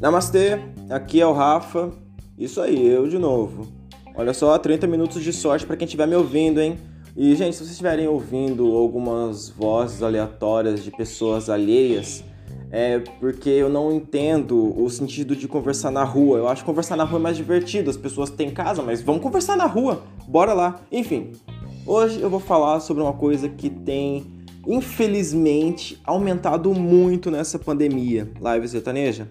Namastê, 0.00 0.58
aqui 0.88 1.20
é 1.20 1.26
o 1.26 1.32
Rafa. 1.34 1.90
Isso 2.38 2.58
aí, 2.58 2.86
eu 2.86 3.06
de 3.06 3.18
novo. 3.18 3.68
Olha 4.16 4.32
só, 4.32 4.56
30 4.56 4.86
minutos 4.86 5.22
de 5.22 5.30
sorte 5.30 5.66
para 5.66 5.76
quem 5.76 5.84
estiver 5.84 6.08
me 6.08 6.16
ouvindo, 6.16 6.58
hein? 6.58 6.78
E, 7.14 7.36
gente, 7.36 7.52
se 7.52 7.58
vocês 7.58 7.72
estiverem 7.72 8.08
ouvindo 8.08 8.74
algumas 8.74 9.50
vozes 9.50 10.02
aleatórias 10.02 10.82
de 10.82 10.90
pessoas 10.90 11.50
alheias, 11.50 12.24
é 12.70 12.98
porque 13.20 13.50
eu 13.50 13.68
não 13.68 13.92
entendo 13.92 14.74
o 14.82 14.88
sentido 14.88 15.36
de 15.36 15.46
conversar 15.46 15.90
na 15.90 16.02
rua. 16.02 16.38
Eu 16.38 16.48
acho 16.48 16.62
que 16.62 16.66
conversar 16.66 16.96
na 16.96 17.04
rua 17.04 17.18
é 17.18 17.22
mais 17.22 17.36
divertido. 17.36 17.90
As 17.90 17.98
pessoas 17.98 18.30
têm 18.30 18.50
casa, 18.50 18.80
mas 18.80 19.02
vamos 19.02 19.20
conversar 19.20 19.54
na 19.54 19.66
rua. 19.66 20.02
Bora 20.26 20.54
lá. 20.54 20.80
Enfim, 20.90 21.32
hoje 21.84 22.22
eu 22.22 22.30
vou 22.30 22.40
falar 22.40 22.80
sobre 22.80 23.02
uma 23.02 23.12
coisa 23.12 23.50
que 23.50 23.68
tem, 23.68 24.24
infelizmente, 24.66 26.00
aumentado 26.06 26.72
muito 26.72 27.30
nessa 27.30 27.58
pandemia. 27.58 28.32
Live 28.40 28.66
sertaneja? 28.66 29.28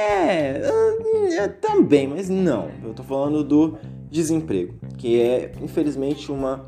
É, 0.00 1.48
também, 1.60 2.08
mas 2.08 2.28
não. 2.28 2.70
Eu 2.82 2.94
tô 2.94 3.02
falando 3.02 3.44
do 3.44 3.78
desemprego, 4.10 4.74
que 4.96 5.20
é, 5.20 5.52
infelizmente, 5.62 6.32
uma 6.32 6.64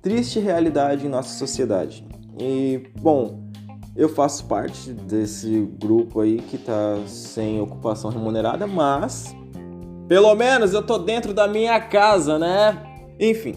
triste 0.00 0.38
realidade 0.38 1.06
em 1.06 1.08
nossa 1.08 1.36
sociedade. 1.36 2.06
E, 2.38 2.82
bom, 3.00 3.40
eu 3.96 4.08
faço 4.08 4.44
parte 4.44 4.92
desse 4.92 5.68
grupo 5.80 6.20
aí 6.20 6.38
que 6.38 6.58
tá 6.58 6.98
sem 7.06 7.60
ocupação 7.60 8.10
remunerada, 8.10 8.66
mas 8.66 9.34
pelo 10.06 10.34
menos 10.34 10.72
eu 10.72 10.82
tô 10.82 10.98
dentro 10.98 11.34
da 11.34 11.48
minha 11.48 11.80
casa, 11.80 12.38
né? 12.38 12.78
Enfim. 13.18 13.56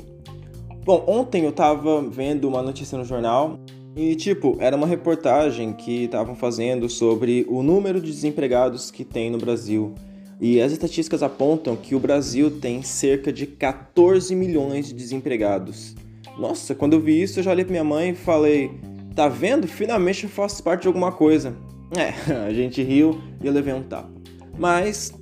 Bom, 0.84 1.04
ontem 1.08 1.46
eu 1.46 1.52
tava 1.52 2.02
vendo 2.02 2.48
uma 2.48 2.64
notícia 2.64 2.98
no 2.98 3.06
jornal 3.06 3.60
e, 4.00 4.16
tipo, 4.16 4.56
era 4.62 4.78
uma 4.78 4.88
reportagem 4.88 5.74
que 5.74 6.06
estavam 6.06 6.34
fazendo 6.34 6.88
sobre 6.88 7.46
o 7.50 7.62
número 7.62 8.00
de 8.00 8.10
desempregados 8.10 8.90
que 8.90 9.04
tem 9.04 9.30
no 9.30 9.38
Brasil. 9.38 9.94
E 10.40 10.62
as 10.62 10.72
estatísticas 10.72 11.22
apontam 11.22 11.76
que 11.76 11.94
o 11.96 12.00
Brasil 12.00 12.62
tem 12.62 12.82
cerca 12.82 13.34
de 13.34 13.46
14 13.46 14.34
milhões 14.34 14.88
de 14.88 14.94
desempregados. 14.94 15.98
Nossa, 16.38 16.74
quando 16.74 16.94
eu 16.94 17.02
vi 17.02 17.22
isso, 17.22 17.40
eu 17.40 17.44
já 17.44 17.52
olhei 17.52 17.66
pra 17.66 17.74
minha 17.74 17.84
mãe 17.84 18.12
e 18.12 18.16
falei: 18.16 18.72
Tá 19.14 19.28
vendo? 19.28 19.68
Finalmente 19.68 20.24
eu 20.24 20.30
faço 20.30 20.64
parte 20.64 20.84
de 20.84 20.88
alguma 20.88 21.12
coisa. 21.12 21.54
É, 21.98 22.32
a 22.48 22.54
gente 22.54 22.82
riu 22.82 23.20
e 23.44 23.48
eu 23.48 23.52
levei 23.52 23.74
um 23.74 23.84
tapa. 23.84 24.10
Mas, 24.58 25.14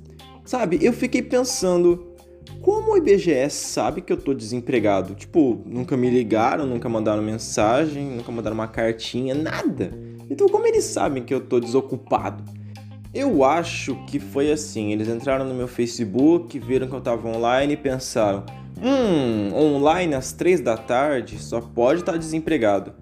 sabe, 0.44 0.78
eu 0.80 0.92
fiquei 0.92 1.20
pensando. 1.20 2.07
Como 2.68 2.92
o 2.92 2.96
IBGE 2.98 3.48
sabe 3.48 4.02
que 4.02 4.12
eu 4.12 4.16
tô 4.18 4.34
desempregado? 4.34 5.14
Tipo, 5.14 5.62
nunca 5.64 5.96
me 5.96 6.10
ligaram, 6.10 6.66
nunca 6.66 6.86
mandaram 6.86 7.22
mensagem, 7.22 8.04
nunca 8.04 8.30
mandaram 8.30 8.52
uma 8.52 8.68
cartinha, 8.68 9.34
nada. 9.34 9.90
Então, 10.28 10.46
como 10.50 10.66
eles 10.66 10.84
sabem 10.84 11.24
que 11.24 11.32
eu 11.32 11.40
tô 11.40 11.58
desocupado? 11.58 12.44
Eu 13.14 13.42
acho 13.42 13.96
que 14.04 14.20
foi 14.20 14.52
assim. 14.52 14.92
Eles 14.92 15.08
entraram 15.08 15.46
no 15.46 15.54
meu 15.54 15.66
Facebook, 15.66 16.58
viram 16.58 16.86
que 16.86 16.92
eu 16.92 17.00
tava 17.00 17.26
online 17.26 17.72
e 17.72 17.76
pensaram: 17.78 18.44
hum, 18.82 19.50
online 19.54 20.14
às 20.14 20.32
três 20.32 20.60
da 20.60 20.76
tarde 20.76 21.38
só 21.38 21.62
pode 21.62 22.00
estar 22.00 22.12
tá 22.12 22.18
desempregado. 22.18 22.92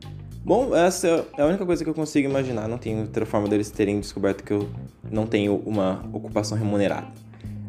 Bom, 0.44 0.76
essa 0.76 1.26
é 1.36 1.42
a 1.42 1.44
única 1.44 1.66
coisa 1.66 1.82
que 1.82 1.90
eu 1.90 1.94
consigo 1.94 2.28
imaginar. 2.28 2.68
Não 2.68 2.78
tem 2.78 3.00
outra 3.00 3.26
forma 3.26 3.48
deles 3.48 3.68
terem 3.68 3.98
descoberto 3.98 4.44
que 4.44 4.52
eu 4.52 4.68
não 5.10 5.26
tenho 5.26 5.56
uma 5.66 6.08
ocupação 6.12 6.56
remunerada. 6.56 7.08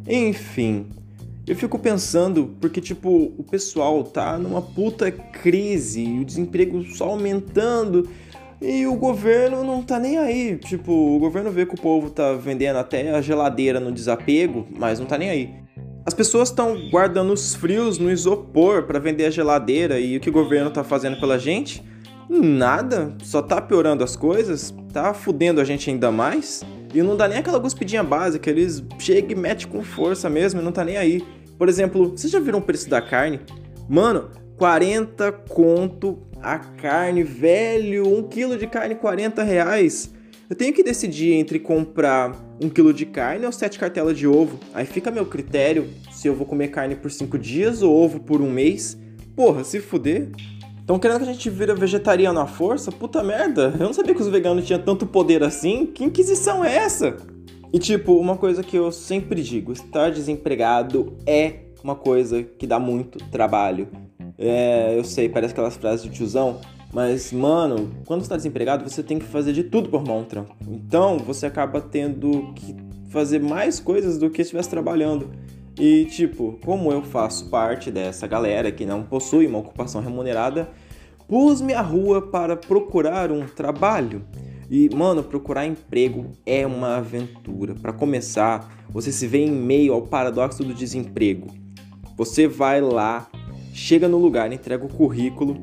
Enfim, 0.07 0.85
eu 1.47 1.55
fico 1.55 1.79
pensando 1.79 2.55
porque, 2.59 2.81
tipo, 2.81 3.33
o 3.37 3.43
pessoal 3.43 4.03
tá 4.03 4.37
numa 4.37 4.61
puta 4.61 5.09
crise 5.09 6.03
e 6.03 6.19
o 6.19 6.25
desemprego 6.25 6.83
só 6.83 7.05
aumentando 7.05 8.09
e 8.61 8.85
o 8.85 8.95
governo 8.95 9.63
não 9.63 9.81
tá 9.81 9.97
nem 9.97 10.17
aí. 10.17 10.57
Tipo, 10.57 10.91
o 10.91 11.19
governo 11.19 11.49
vê 11.49 11.65
que 11.65 11.75
o 11.75 11.79
povo 11.79 12.09
tá 12.09 12.33
vendendo 12.33 12.77
até 12.77 13.11
a 13.11 13.21
geladeira 13.21 13.79
no 13.79 13.91
desapego, 13.91 14.67
mas 14.77 14.99
não 14.99 15.07
tá 15.07 15.17
nem 15.17 15.29
aí. 15.29 15.53
As 16.05 16.13
pessoas 16.13 16.49
estão 16.49 16.89
guardando 16.89 17.31
os 17.31 17.55
frios 17.55 17.97
no 17.97 18.11
isopor 18.11 18.83
para 18.83 18.99
vender 18.99 19.25
a 19.25 19.29
geladeira 19.29 19.99
e 19.99 20.17
o 20.17 20.19
que 20.19 20.29
o 20.29 20.33
governo 20.33 20.69
tá 20.69 20.83
fazendo 20.83 21.19
pela 21.19 21.37
gente? 21.37 21.83
Nada, 22.29 23.15
só 23.23 23.41
tá 23.41 23.61
piorando 23.61 24.03
as 24.03 24.15
coisas, 24.15 24.73
tá 24.91 25.13
fudendo 25.13 25.61
a 25.61 25.63
gente 25.63 25.89
ainda 25.89 26.11
mais. 26.11 26.61
E 26.93 27.01
não 27.01 27.15
dá 27.15 27.27
nem 27.27 27.37
aquela 27.37 27.59
guspidinha 27.59 28.03
básica, 28.03 28.49
eles 28.49 28.83
chegam 28.97 29.31
e 29.31 29.35
metem 29.35 29.67
com 29.67 29.83
força 29.83 30.29
mesmo 30.29 30.59
e 30.59 30.63
não 30.63 30.71
tá 30.71 30.83
nem 30.83 30.97
aí. 30.97 31.23
Por 31.57 31.67
exemplo, 31.67 32.11
vocês 32.11 32.31
já 32.31 32.39
viram 32.39 32.59
o 32.59 32.61
preço 32.61 32.89
da 32.89 33.01
carne? 33.01 33.39
Mano, 33.89 34.29
40 34.57 35.31
conto 35.49 36.19
a 36.41 36.59
carne, 36.59 37.23
velho, 37.23 38.07
um 38.07 38.23
quilo 38.23 38.57
de 38.57 38.67
carne 38.67 38.95
40 38.95 39.43
reais. 39.43 40.13
Eu 40.49 40.55
tenho 40.55 40.73
que 40.73 40.81
decidir 40.81 41.33
entre 41.33 41.59
comprar 41.59 42.33
um 42.61 42.69
quilo 42.69 42.93
de 42.93 43.05
carne 43.05 43.45
ou 43.45 43.51
sete 43.51 43.77
cartelas 43.77 44.17
de 44.17 44.25
ovo. 44.25 44.59
Aí 44.73 44.85
fica 44.85 45.11
meu 45.11 45.25
critério 45.25 45.89
se 46.11 46.27
eu 46.27 46.35
vou 46.35 46.45
comer 46.45 46.69
carne 46.69 46.95
por 46.95 47.11
cinco 47.11 47.37
dias 47.37 47.81
ou 47.81 47.93
ovo 47.93 48.19
por 48.19 48.41
um 48.41 48.49
mês. 48.49 48.97
Porra, 49.35 49.63
se 49.63 49.81
fuder. 49.81 50.29
Estão 50.79 50.97
querendo 50.97 51.17
que 51.17 51.29
a 51.29 51.33
gente 51.33 51.49
vira 51.49 51.75
vegetariano 51.75 52.39
à 52.39 52.47
força? 52.47 52.93
Puta 52.93 53.21
merda, 53.21 53.73
eu 53.77 53.85
não 53.85 53.93
sabia 53.93 54.15
que 54.15 54.21
os 54.21 54.29
veganos 54.29 54.65
tinham 54.65 54.81
tanto 54.81 55.05
poder 55.05 55.43
assim. 55.43 55.85
Que 55.85 56.05
inquisição 56.05 56.63
é 56.63 56.77
essa? 56.77 57.17
E 57.71 57.79
tipo, 57.79 58.13
uma 58.17 58.37
coisa 58.37 58.63
que 58.63 58.75
eu 58.75 58.91
sempre 58.91 59.41
digo: 59.41 59.71
estar 59.71 60.11
desempregado 60.11 61.17
é 61.25 61.67
uma 61.83 61.95
coisa 61.95 62.43
que 62.43 62.65
dá 62.65 62.79
muito 62.79 63.17
trabalho. 63.29 63.87
É, 64.37 64.97
eu 64.97 65.03
sei, 65.03 65.27
parece 65.27 65.53
aquelas 65.53 65.75
frases 65.75 66.03
de 66.03 66.11
tiozão, 66.11 66.59
mas 66.93 67.31
mano, 67.31 67.91
quando 68.05 68.21
você 68.21 68.29
tá 68.29 68.37
desempregado, 68.37 68.87
você 68.87 69.01
tem 69.01 69.17
que 69.19 69.25
fazer 69.25 69.51
de 69.51 69.63
tudo 69.63 69.89
por 69.89 70.01
um 70.09 70.23
trampo. 70.23 70.55
Então 70.67 71.17
você 71.17 71.45
acaba 71.45 71.81
tendo 71.81 72.53
que 72.53 72.75
fazer 73.09 73.39
mais 73.39 73.79
coisas 73.79 74.17
do 74.17 74.29
que 74.29 74.37
se 74.37 74.41
estivesse 74.43 74.69
trabalhando. 74.69 75.29
E 75.79 76.05
tipo, 76.05 76.57
como 76.63 76.91
eu 76.91 77.03
faço 77.03 77.49
parte 77.49 77.91
dessa 77.91 78.25
galera 78.25 78.71
que 78.71 78.85
não 78.85 79.03
possui 79.03 79.45
uma 79.45 79.59
ocupação 79.59 80.01
remunerada, 80.01 80.69
pus-me 81.27 81.73
à 81.73 81.81
rua 81.81 82.21
para 82.21 82.55
procurar 82.55 83.31
um 83.31 83.45
trabalho. 83.45 84.23
E, 84.69 84.93
mano, 84.93 85.23
procurar 85.23 85.65
emprego 85.65 86.33
é 86.45 86.65
uma 86.65 86.97
aventura. 86.97 87.73
Para 87.75 87.93
começar, 87.93 88.85
você 88.89 89.11
se 89.11 89.25
vê 89.25 89.39
em 89.39 89.51
meio 89.51 89.93
ao 89.93 90.01
paradoxo 90.01 90.63
do 90.63 90.73
desemprego. 90.73 91.47
Você 92.17 92.47
vai 92.47 92.81
lá, 92.81 93.29
chega 93.73 94.07
no 94.07 94.17
lugar, 94.17 94.51
entrega 94.51 94.85
o 94.85 94.89
currículo, 94.89 95.57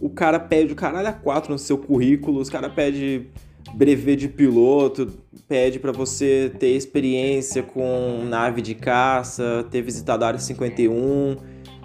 o 0.00 0.08
cara 0.08 0.38
pede 0.38 0.72
o 0.72 0.76
caralho 0.76 1.08
a 1.08 1.12
quatro 1.12 1.52
no 1.52 1.58
seu 1.58 1.76
currículo, 1.76 2.40
os 2.40 2.48
cara 2.48 2.70
pede 2.70 3.26
brevet 3.74 4.16
de 4.16 4.28
piloto, 4.28 5.12
pede 5.48 5.78
para 5.78 5.92
você 5.92 6.50
ter 6.58 6.76
experiência 6.76 7.62
com 7.62 8.24
nave 8.24 8.62
de 8.62 8.74
caça, 8.74 9.66
ter 9.70 9.82
visitado 9.82 10.24
a 10.24 10.28
área 10.28 10.38
51 10.38 11.36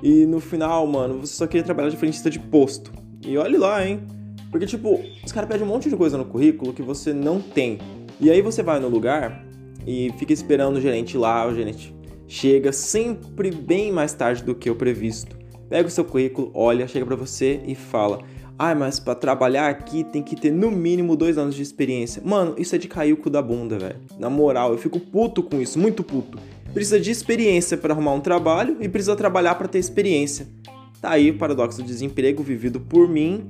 e 0.04 0.26
no 0.26 0.40
final, 0.40 0.86
mano, 0.88 1.20
você 1.20 1.34
só 1.34 1.46
queria 1.46 1.64
trabalhar 1.64 1.90
de 1.90 1.98
frentista 1.98 2.30
de 2.30 2.40
posto. 2.40 2.92
E 3.26 3.38
olhe 3.38 3.58
lá, 3.58 3.86
hein? 3.86 4.02
Porque, 4.52 4.66
tipo, 4.66 5.02
os 5.24 5.32
caras 5.32 5.50
pedem 5.50 5.66
um 5.66 5.70
monte 5.70 5.90
de 5.90 5.96
coisa 5.96 6.18
no 6.18 6.26
currículo 6.26 6.74
que 6.74 6.82
você 6.82 7.14
não 7.14 7.40
tem. 7.42 7.80
E 8.20 8.30
aí 8.30 8.42
você 8.42 8.62
vai 8.62 8.80
no 8.80 8.90
lugar 8.90 9.44
e 9.88 10.12
fica 10.18 10.34
esperando 10.34 10.76
o 10.76 10.82
gerente 10.82 11.18
lá, 11.18 11.48
o 11.48 11.56
gerente 11.56 11.96
chega 12.28 12.72
sempre 12.72 13.50
bem 13.50 13.92
mais 13.92 14.14
tarde 14.14 14.44
do 14.44 14.54
que 14.54 14.70
o 14.70 14.76
previsto. 14.76 15.38
Pega 15.70 15.88
o 15.88 15.92
seu 15.92 16.04
currículo, 16.04 16.52
olha, 16.54 16.88
chega 16.88 17.06
para 17.06 17.16
você 17.16 17.62
e 17.66 17.76
fala: 17.76 18.20
Ai, 18.60 18.76
mas 18.76 19.00
para 19.00 19.16
trabalhar 19.16 19.70
aqui 19.70 20.04
tem 20.04 20.22
que 20.22 20.36
ter 20.36 20.52
no 20.52 20.70
mínimo 20.70 21.16
dois 21.16 21.38
anos 21.38 21.56
de 21.56 21.62
experiência. 21.62 22.22
Mano, 22.24 22.56
isso 22.58 22.76
é 22.76 22.78
de 22.78 22.88
cair 22.88 23.14
o 23.14 23.18
cu 23.18 23.30
da 23.30 23.42
bunda, 23.42 23.80
velho. 23.80 24.00
Na 24.20 24.30
moral, 24.30 24.74
eu 24.74 24.78
fico 24.78 25.00
puto 25.00 25.42
com 25.42 25.62
isso, 25.62 25.80
muito 25.80 26.04
puto. 26.04 26.38
Precisa 26.74 27.00
de 27.00 27.10
experiência 27.10 27.78
para 27.78 27.94
arrumar 27.94 28.14
um 28.14 28.22
trabalho 28.22 28.78
e 28.80 28.88
precisa 28.88 29.16
trabalhar 29.16 29.56
para 29.56 29.68
ter 29.68 29.80
experiência. 29.80 30.48
Tá 31.02 31.12
aí 31.12 31.32
o 31.32 31.38
paradoxo 31.38 31.82
do 31.82 31.88
desemprego 31.88 32.44
vivido 32.44 32.80
por 32.80 33.10
mim 33.10 33.50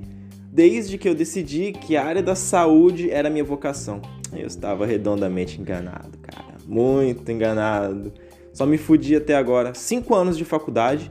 desde 0.52 0.98
que 0.98 1.08
eu 1.08 1.14
decidi 1.14 1.72
que 1.72 1.96
a 1.96 2.04
área 2.04 2.22
da 2.22 2.34
saúde 2.34 3.10
era 3.10 3.30
minha 3.30 3.42
vocação. 3.42 4.02
Eu 4.34 4.46
estava 4.46 4.84
redondamente 4.84 5.58
enganado, 5.58 6.18
cara. 6.18 6.58
Muito 6.66 7.32
enganado. 7.32 8.12
Só 8.52 8.66
me 8.66 8.76
fudi 8.76 9.16
até 9.16 9.34
agora. 9.34 9.72
Cinco 9.72 10.14
anos 10.14 10.36
de 10.36 10.44
faculdade 10.44 11.10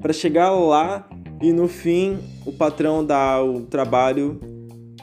para 0.00 0.12
chegar 0.12 0.50
lá 0.50 1.08
e 1.40 1.52
no 1.52 1.68
fim, 1.68 2.18
o 2.44 2.52
patrão 2.52 3.04
dá 3.04 3.42
o 3.42 3.62
trabalho 3.62 4.40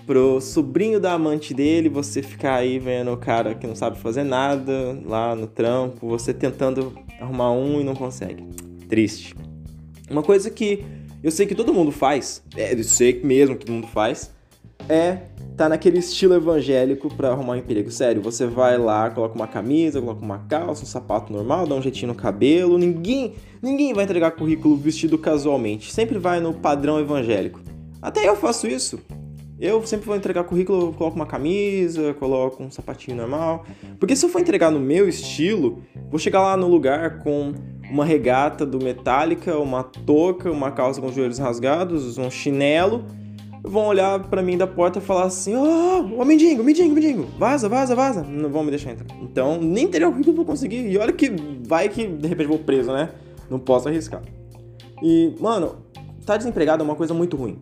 pro 0.05 0.39
sobrinho 0.39 0.99
da 0.99 1.13
amante 1.13 1.53
dele, 1.53 1.89
você 1.89 2.21
ficar 2.21 2.55
aí 2.55 2.79
vendo 2.79 3.11
o 3.11 3.17
cara 3.17 3.55
que 3.55 3.67
não 3.67 3.75
sabe 3.75 3.97
fazer 3.97 4.23
nada 4.23 4.97
lá 5.05 5.35
no 5.35 5.47
trampo, 5.47 6.07
você 6.07 6.33
tentando 6.33 6.93
arrumar 7.19 7.51
um 7.51 7.79
e 7.81 7.83
não 7.83 7.95
consegue. 7.95 8.43
Triste. 8.87 9.35
Uma 10.09 10.23
coisa 10.23 10.49
que 10.49 10.83
eu 11.23 11.31
sei 11.31 11.45
que 11.45 11.55
todo 11.55 11.73
mundo 11.73 11.91
faz, 11.91 12.43
é, 12.55 12.73
eu 12.73 12.83
sei 12.83 13.21
mesmo 13.23 13.55
que 13.55 13.65
todo 13.65 13.75
mundo 13.75 13.87
faz, 13.87 14.31
é 14.89 15.19
tá 15.57 15.67
naquele 15.67 15.97
estilo 15.97 16.35
evangélico 16.35 17.13
para 17.13 17.29
arrumar 17.29 17.53
um 17.53 17.55
emprego. 17.55 17.89
Sério, 17.89 18.21
você 18.21 18.45
vai 18.45 18.77
lá, 18.77 19.09
coloca 19.09 19.33
uma 19.33 19.47
camisa, 19.47 19.99
coloca 19.99 20.23
uma 20.23 20.37
calça, 20.39 20.83
um 20.83 20.85
sapato 20.85 21.33
normal, 21.33 21.65
dá 21.65 21.73
um 21.73 21.81
jeitinho 21.81 22.09
no 22.09 22.15
cabelo. 22.15 22.77
Ninguém, 22.77 23.33
ninguém 23.59 23.91
vai 23.91 24.03
entregar 24.03 24.31
currículo 24.31 24.77
vestido 24.77 25.17
casualmente. 25.17 25.91
Sempre 25.91 26.19
vai 26.19 26.39
no 26.39 26.53
padrão 26.53 26.99
evangélico. 26.99 27.59
Até 27.99 28.27
eu 28.29 28.35
faço 28.35 28.67
isso. 28.67 28.99
Eu 29.59 29.83
sempre 29.87 30.05
vou 30.05 30.15
entregar 30.15 30.43
currículo, 30.43 30.93
coloco 30.93 31.15
uma 31.15 31.25
camisa, 31.25 32.13
coloco 32.13 32.61
um 32.61 32.69
sapatinho 32.69 33.17
normal. 33.17 33.65
Porque 33.99 34.15
se 34.15 34.23
eu 34.23 34.29
for 34.29 34.39
entregar 34.39 34.69
no 34.69 34.79
meu 34.79 35.09
estilo, 35.09 35.81
vou 36.11 36.19
chegar 36.19 36.41
lá 36.41 36.55
no 36.55 36.67
lugar 36.67 37.17
com 37.23 37.55
uma 37.89 38.05
regata 38.05 38.65
do 38.65 38.83
Metallica, 38.83 39.57
uma 39.57 39.83
touca, 39.83 40.51
uma 40.51 40.71
calça 40.71 40.99
com 40.99 41.07
os 41.07 41.15
joelhos 41.15 41.37
rasgados, 41.37 42.17
um 42.17 42.29
chinelo. 42.29 43.05
Vão 43.63 43.87
olhar 43.87 44.19
para 44.29 44.41
mim 44.41 44.57
da 44.57 44.67
porta 44.67 44.99
e 44.99 45.01
falar 45.01 45.23
assim: 45.23 45.55
Ó, 45.55 46.01
oh, 46.17 46.25
mendigo, 46.25 46.63
mendigo, 46.63 46.93
mendigo, 46.93 47.27
vaza, 47.37 47.67
vaza, 47.67 47.95
vaza. 47.95 48.23
Não 48.23 48.49
vão 48.49 48.63
me 48.63 48.69
deixar 48.69 48.91
entrar. 48.91 49.07
Então, 49.21 49.59
nem 49.59 49.85
entregar 49.85 50.07
o 50.07 50.11
currículo 50.11 50.33
eu 50.33 50.37
vou 50.37 50.45
conseguir. 50.45 50.89
E 50.89 50.97
olha 50.97 51.11
que 51.11 51.31
vai 51.67 51.89
que 51.89 52.07
de 52.07 52.27
repente 52.27 52.47
vou 52.47 52.59
preso, 52.59 52.91
né? 52.91 53.09
Não 53.49 53.59
posso 53.59 53.89
arriscar. 53.89 54.21
E, 55.03 55.33
mano, 55.39 55.77
tá 56.25 56.37
desempregado 56.37 56.81
é 56.81 56.85
uma 56.85 56.95
coisa 56.95 57.13
muito 57.13 57.35
ruim 57.35 57.59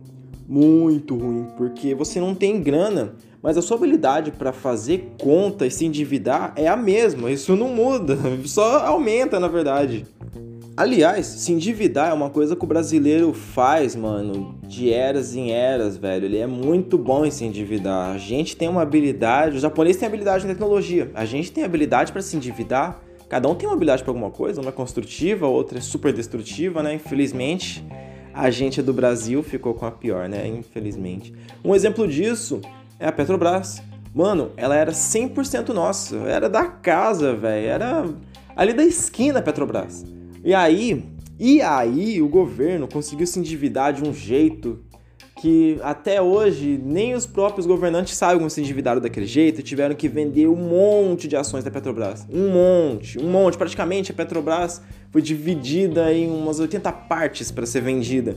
muito 0.48 1.16
ruim, 1.16 1.48
porque 1.56 1.94
você 1.94 2.20
não 2.20 2.34
tem 2.34 2.62
grana, 2.62 3.14
mas 3.46 3.56
a 3.56 3.62
sua 3.62 3.76
habilidade 3.76 4.32
para 4.32 4.52
fazer 4.52 5.12
conta 5.22 5.64
e 5.64 5.70
se 5.70 5.86
endividar 5.86 6.52
é 6.56 6.66
a 6.66 6.76
mesma, 6.76 7.30
isso 7.30 7.54
não 7.54 7.68
muda, 7.68 8.18
só 8.44 8.84
aumenta 8.84 9.38
na 9.38 9.46
verdade. 9.46 10.04
Aliás, 10.76 11.26
se 11.26 11.52
endividar 11.52 12.10
é 12.10 12.12
uma 12.12 12.28
coisa 12.28 12.56
que 12.56 12.64
o 12.64 12.66
brasileiro 12.66 13.32
faz, 13.32 13.94
mano, 13.94 14.58
de 14.64 14.92
eras 14.92 15.36
em 15.36 15.52
eras, 15.52 15.96
velho. 15.96 16.24
Ele 16.24 16.38
é 16.38 16.46
muito 16.46 16.98
bom 16.98 17.24
em 17.24 17.30
se 17.30 17.44
endividar. 17.44 18.16
A 18.16 18.18
gente 18.18 18.56
tem 18.56 18.68
uma 18.68 18.82
habilidade, 18.82 19.54
os 19.54 19.62
japoneses 19.62 20.00
têm 20.00 20.08
habilidade 20.08 20.44
em 20.44 20.48
tecnologia. 20.48 21.12
A 21.14 21.24
gente 21.24 21.52
tem 21.52 21.62
habilidade 21.62 22.10
para 22.10 22.22
se 22.22 22.36
endividar. 22.36 23.00
Cada 23.28 23.48
um 23.48 23.54
tem 23.54 23.68
uma 23.68 23.76
habilidade 23.76 24.02
para 24.02 24.10
alguma 24.10 24.30
coisa, 24.30 24.60
uma 24.60 24.70
é 24.70 24.72
construtiva, 24.72 25.46
outra 25.46 25.78
é 25.78 25.80
super 25.80 26.12
destrutiva, 26.12 26.82
né? 26.82 26.94
Infelizmente, 26.94 27.82
a 28.34 28.50
gente 28.50 28.82
do 28.82 28.92
Brasil 28.92 29.40
ficou 29.40 29.72
com 29.72 29.86
a 29.86 29.90
pior, 29.92 30.28
né? 30.28 30.48
Infelizmente. 30.48 31.32
Um 31.64 31.76
exemplo 31.76 32.08
disso 32.08 32.60
é 32.98 33.06
a 33.06 33.12
Petrobras. 33.12 33.82
Mano, 34.14 34.52
ela 34.56 34.74
era 34.74 34.92
100% 34.92 35.68
nossa, 35.68 36.16
era 36.16 36.48
da 36.48 36.66
casa, 36.66 37.34
velho, 37.34 37.66
era 37.66 38.04
ali 38.54 38.72
da 38.72 38.84
esquina 38.84 39.40
a 39.40 39.42
Petrobras. 39.42 40.04
E 40.42 40.54
aí, 40.54 41.04
e 41.38 41.60
aí 41.60 42.22
o 42.22 42.28
governo 42.28 42.88
conseguiu 42.88 43.26
se 43.26 43.38
endividar 43.38 43.92
de 43.92 44.02
um 44.02 44.14
jeito 44.14 44.82
que 45.38 45.78
até 45.82 46.20
hoje 46.20 46.80
nem 46.82 47.14
os 47.14 47.26
próprios 47.26 47.66
governantes 47.66 48.16
sabem 48.16 48.38
como 48.38 48.48
se 48.48 48.60
endividaram 48.60 49.02
daquele 49.02 49.26
jeito, 49.26 49.62
tiveram 49.62 49.94
que 49.94 50.08
vender 50.08 50.48
um 50.48 50.56
monte 50.56 51.28
de 51.28 51.36
ações 51.36 51.62
da 51.62 51.70
Petrobras. 51.70 52.26
Um 52.32 52.48
monte, 52.50 53.18
um 53.18 53.30
monte. 53.30 53.58
Praticamente 53.58 54.12
a 54.12 54.14
Petrobras 54.14 54.80
foi 55.10 55.20
dividida 55.20 56.10
em 56.12 56.26
umas 56.30 56.58
80 56.58 56.90
partes 56.90 57.50
para 57.50 57.66
ser 57.66 57.82
vendida. 57.82 58.34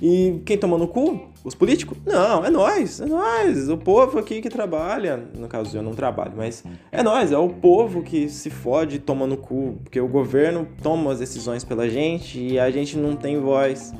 E 0.00 0.40
quem 0.44 0.56
toma 0.56 0.78
no 0.78 0.86
cu? 0.86 1.28
Os 1.44 1.54
políticos? 1.54 1.98
Não, 2.06 2.44
é 2.44 2.50
nós, 2.50 3.00
é 3.00 3.06
nós, 3.06 3.68
o 3.68 3.76
povo 3.76 4.18
aqui 4.18 4.40
que 4.40 4.48
trabalha. 4.48 5.16
No 5.36 5.48
caso, 5.48 5.76
eu 5.76 5.82
não 5.82 5.92
trabalho, 5.92 6.34
mas 6.36 6.62
é 6.92 7.02
nós, 7.02 7.32
é 7.32 7.38
o 7.38 7.48
povo 7.48 8.02
que 8.02 8.28
se 8.28 8.50
fode 8.50 8.96
e 8.96 8.98
toma 8.98 9.26
no 9.26 9.36
cu, 9.36 9.78
porque 9.82 10.00
o 10.00 10.08
governo 10.08 10.68
toma 10.82 11.12
as 11.12 11.18
decisões 11.18 11.64
pela 11.64 11.88
gente 11.88 12.40
e 12.40 12.58
a 12.58 12.70
gente 12.70 12.96
não 12.96 13.16
tem 13.16 13.40
voz. 13.40 13.92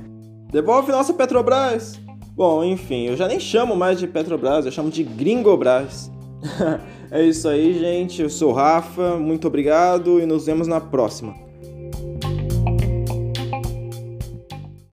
Devolve 0.51 0.93
nossa 0.93 1.13
Petrobras! 1.13 1.99
Bom, 2.37 2.63
enfim, 2.63 3.07
eu 3.07 3.17
já 3.17 3.27
nem 3.27 3.41
chamo 3.41 3.75
mais 3.75 3.99
de 3.99 4.07
Petrobras, 4.07 4.65
eu 4.65 4.71
chamo 4.71 4.91
de 4.91 5.03
Gringobras. 5.03 6.11
é 7.11 7.23
isso 7.23 7.49
aí, 7.49 7.77
gente. 7.77 8.23
Eu 8.23 8.31
sou 8.31 8.51
o 8.51 8.55
Rafa, 8.55 9.17
muito 9.17 9.49
obrigado 9.49 10.21
e 10.21 10.27
nos 10.27 10.47
vemos 10.47 10.69
na 10.69 10.81
próxima. 10.81 11.48